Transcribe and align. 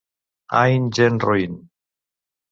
Aín, 0.61 0.87
gent 0.97 1.19
roín. 1.25 1.53